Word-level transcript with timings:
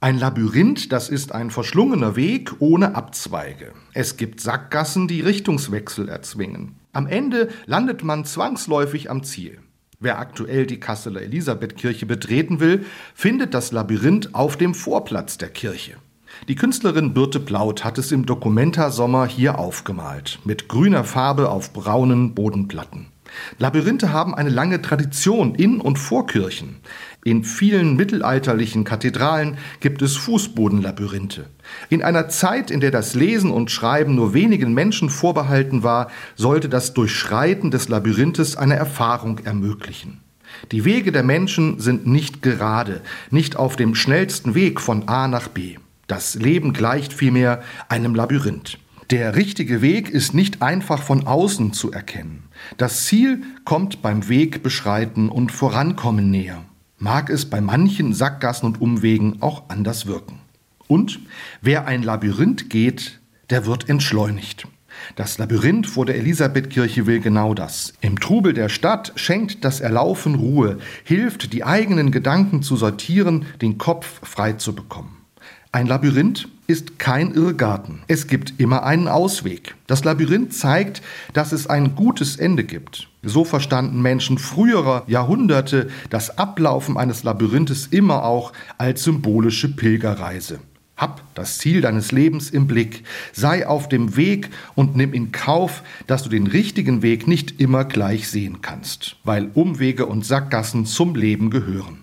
Ein 0.00 0.16
Labyrinth, 0.20 0.92
das 0.92 1.08
ist 1.08 1.32
ein 1.32 1.50
verschlungener 1.50 2.14
Weg 2.14 2.52
ohne 2.60 2.94
Abzweige. 2.94 3.72
Es 3.94 4.16
gibt 4.16 4.40
Sackgassen, 4.40 5.08
die 5.08 5.22
Richtungswechsel 5.22 6.08
erzwingen. 6.08 6.76
Am 6.92 7.08
Ende 7.08 7.48
landet 7.66 8.04
man 8.04 8.24
zwangsläufig 8.24 9.10
am 9.10 9.24
Ziel. 9.24 9.58
Wer 9.98 10.20
aktuell 10.20 10.66
die 10.66 10.78
Kasseler 10.78 11.22
Elisabethkirche 11.22 12.06
betreten 12.06 12.60
will, 12.60 12.84
findet 13.12 13.54
das 13.54 13.72
Labyrinth 13.72 14.36
auf 14.36 14.56
dem 14.56 14.72
Vorplatz 14.72 15.36
der 15.36 15.48
Kirche. 15.48 15.96
Die 16.46 16.54
Künstlerin 16.54 17.12
Birte 17.12 17.40
Plaut 17.40 17.82
hat 17.82 17.98
es 17.98 18.12
im 18.12 18.24
Documenta-Sommer 18.24 19.26
hier 19.26 19.58
aufgemalt, 19.58 20.38
mit 20.44 20.68
grüner 20.68 21.02
Farbe 21.02 21.50
auf 21.50 21.72
braunen 21.72 22.36
Bodenplatten. 22.36 23.06
Labyrinthe 23.58 24.12
haben 24.12 24.34
eine 24.34 24.50
lange 24.50 24.82
Tradition 24.82 25.54
in 25.54 25.80
und 25.80 25.98
vor 25.98 26.26
Kirchen. 26.26 26.76
In 27.24 27.44
vielen 27.44 27.96
mittelalterlichen 27.96 28.84
Kathedralen 28.84 29.58
gibt 29.80 30.02
es 30.02 30.16
Fußbodenlabyrinthe. 30.16 31.46
In 31.90 32.02
einer 32.02 32.28
Zeit, 32.28 32.70
in 32.70 32.80
der 32.80 32.90
das 32.90 33.14
Lesen 33.14 33.50
und 33.50 33.70
Schreiben 33.70 34.14
nur 34.14 34.34
wenigen 34.34 34.72
Menschen 34.72 35.10
vorbehalten 35.10 35.82
war, 35.82 36.10
sollte 36.36 36.68
das 36.68 36.94
Durchschreiten 36.94 37.70
des 37.70 37.88
Labyrinthes 37.88 38.56
eine 38.56 38.76
Erfahrung 38.76 39.40
ermöglichen. 39.40 40.20
Die 40.72 40.84
Wege 40.84 41.12
der 41.12 41.22
Menschen 41.22 41.78
sind 41.78 42.06
nicht 42.06 42.42
gerade, 42.42 43.02
nicht 43.30 43.56
auf 43.56 43.76
dem 43.76 43.94
schnellsten 43.94 44.54
Weg 44.54 44.80
von 44.80 45.08
A 45.08 45.28
nach 45.28 45.48
B. 45.48 45.76
Das 46.06 46.34
Leben 46.36 46.72
gleicht 46.72 47.12
vielmehr 47.12 47.62
einem 47.88 48.14
Labyrinth. 48.14 48.78
Der 49.10 49.36
richtige 49.36 49.80
Weg 49.80 50.10
ist 50.10 50.34
nicht 50.34 50.60
einfach 50.60 51.00
von 51.00 51.26
außen 51.26 51.72
zu 51.72 51.90
erkennen. 51.90 52.42
Das 52.76 53.06
Ziel 53.06 53.42
kommt 53.64 54.02
beim 54.02 54.28
Weg 54.28 54.62
beschreiten 54.62 55.30
und 55.30 55.50
Vorankommen 55.50 56.30
näher. 56.30 56.62
Mag 56.98 57.30
es 57.30 57.46
bei 57.46 57.62
manchen 57.62 58.12
Sackgassen 58.12 58.66
und 58.66 58.82
Umwegen 58.82 59.40
auch 59.40 59.70
anders 59.70 60.04
wirken. 60.04 60.40
Und 60.88 61.20
wer 61.62 61.86
ein 61.86 62.02
Labyrinth 62.02 62.68
geht, 62.68 63.20
der 63.48 63.64
wird 63.64 63.88
entschleunigt. 63.88 64.68
Das 65.16 65.38
Labyrinth 65.38 65.86
vor 65.86 66.04
der 66.04 66.16
Elisabethkirche 66.16 67.06
will 67.06 67.20
genau 67.20 67.54
das. 67.54 67.94
Im 68.02 68.20
Trubel 68.20 68.52
der 68.52 68.68
Stadt 68.68 69.12
schenkt 69.16 69.64
das 69.64 69.80
Erlaufen 69.80 70.34
Ruhe, 70.34 70.80
hilft, 71.04 71.54
die 71.54 71.64
eigenen 71.64 72.10
Gedanken 72.10 72.62
zu 72.62 72.76
sortieren, 72.76 73.46
den 73.62 73.78
Kopf 73.78 74.20
frei 74.22 74.54
zu 74.54 74.74
bekommen. 74.74 75.17
Ein 75.70 75.86
Labyrinth 75.86 76.48
ist 76.66 76.98
kein 76.98 77.34
Irrgarten. 77.34 78.00
Es 78.08 78.26
gibt 78.26 78.54
immer 78.56 78.84
einen 78.84 79.06
Ausweg. 79.06 79.74
Das 79.86 80.02
Labyrinth 80.02 80.54
zeigt, 80.54 81.02
dass 81.34 81.52
es 81.52 81.66
ein 81.66 81.94
gutes 81.94 82.36
Ende 82.36 82.64
gibt. 82.64 83.08
So 83.22 83.44
verstanden 83.44 84.00
Menschen 84.00 84.38
früherer 84.38 85.04
Jahrhunderte 85.06 85.90
das 86.08 86.38
Ablaufen 86.38 86.96
eines 86.96 87.22
Labyrinthes 87.22 87.88
immer 87.88 88.24
auch 88.24 88.54
als 88.78 89.04
symbolische 89.04 89.68
Pilgerreise. 89.68 90.60
Hab 90.96 91.22
das 91.34 91.58
Ziel 91.58 91.82
deines 91.82 92.12
Lebens 92.12 92.48
im 92.48 92.66
Blick, 92.66 93.04
sei 93.34 93.66
auf 93.66 93.90
dem 93.90 94.16
Weg 94.16 94.48
und 94.74 94.96
nimm 94.96 95.12
in 95.12 95.32
Kauf, 95.32 95.82
dass 96.06 96.22
du 96.22 96.30
den 96.30 96.46
richtigen 96.46 97.02
Weg 97.02 97.28
nicht 97.28 97.60
immer 97.60 97.84
gleich 97.84 98.28
sehen 98.28 98.62
kannst, 98.62 99.16
weil 99.22 99.50
Umwege 99.52 100.06
und 100.06 100.24
Sackgassen 100.24 100.86
zum 100.86 101.14
Leben 101.14 101.50
gehören. 101.50 101.98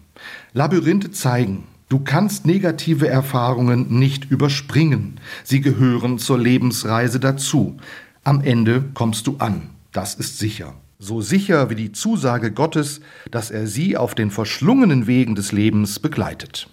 Labyrinthe 0.54 1.10
zeigen, 1.12 1.64
Du 1.88 2.00
kannst 2.00 2.48
negative 2.48 3.08
Erfahrungen 3.08 4.00
nicht 4.00 4.32
überspringen. 4.32 5.20
Sie 5.44 5.62
gehören 5.62 6.18
zur 6.18 6.40
Lebensreise 6.40 7.20
dazu. 7.20 7.78
Am 8.24 8.42
Ende 8.42 8.86
kommst 8.96 9.28
du 9.28 9.38
an. 9.38 9.70
Das 9.92 10.16
ist 10.16 10.40
sicher. 10.40 10.74
So 10.98 11.22
sicher 11.22 11.70
wie 11.70 11.76
die 11.76 11.92
Zusage 11.92 12.52
Gottes, 12.52 13.02
dass 13.30 13.52
er 13.52 13.68
sie 13.68 13.98
auf 13.98 14.16
den 14.16 14.32
verschlungenen 14.32 15.06
Wegen 15.06 15.36
des 15.36 15.52
Lebens 15.52 16.00
begleitet. 16.00 16.70